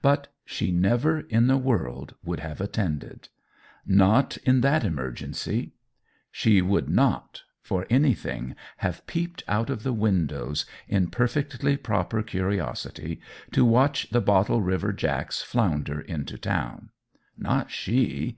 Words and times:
But 0.00 0.28
she 0.46 0.72
never 0.72 1.20
in 1.20 1.46
the 1.46 1.58
world 1.58 2.14
would 2.24 2.40
have 2.40 2.58
attended. 2.58 3.28
Not 3.84 4.38
in 4.38 4.62
that 4.62 4.82
emergency! 4.82 5.74
She 6.32 6.62
would 6.62 6.88
not, 6.88 7.42
for 7.60 7.86
anything, 7.90 8.56
have 8.78 9.06
peeped 9.06 9.44
out 9.46 9.68
of 9.68 9.82
the 9.82 9.92
windows, 9.92 10.64
in 10.88 11.08
perfectly 11.08 11.76
proper 11.76 12.22
curiosity, 12.22 13.20
to 13.52 13.62
watch 13.62 14.08
the 14.08 14.22
Bottle 14.22 14.62
River 14.62 14.94
jacks 14.94 15.42
flounder 15.42 16.00
into 16.00 16.38
town. 16.38 16.88
Not 17.36 17.70
she! 17.70 18.34